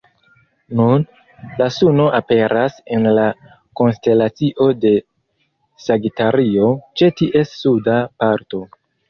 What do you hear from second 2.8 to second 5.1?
en la konstelacio de